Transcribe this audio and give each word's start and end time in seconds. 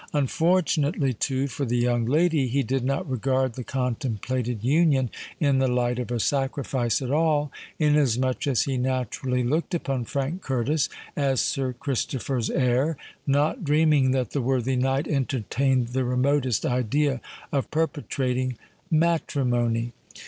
Unfortunately, 0.13 1.13
too, 1.13 1.45
for 1.45 1.63
the 1.63 1.77
young 1.77 2.07
lady, 2.07 2.47
he 2.47 2.63
did 2.63 2.83
not 2.83 3.07
regard 3.07 3.53
the 3.53 3.63
contemplated 3.63 4.63
union 4.63 5.11
in 5.39 5.59
the 5.59 5.67
light 5.67 5.99
of 5.99 6.09
a 6.09 6.19
sacrifice 6.19 7.03
at 7.03 7.11
all; 7.11 7.51
inasmuch 7.77 8.47
as 8.47 8.63
he 8.63 8.77
naturally 8.77 9.43
looked 9.43 9.75
upon 9.75 10.03
Frank 10.03 10.41
Curtis 10.41 10.89
as 11.15 11.39
Sir 11.39 11.73
Christopher's 11.73 12.49
heir, 12.49 12.97
not 13.27 13.63
dreaming 13.63 14.09
that 14.09 14.31
the 14.31 14.41
worthy 14.41 14.75
knight 14.75 15.07
entertained 15.07 15.89
the 15.89 16.03
remotest 16.03 16.65
idea 16.65 17.21
of 17.51 17.69
perpetrating 17.69 18.57
matrimony. 18.89 19.93